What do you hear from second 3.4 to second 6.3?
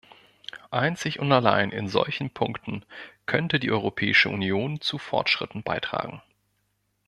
die Europäische Union zu Fortschritten beitragen.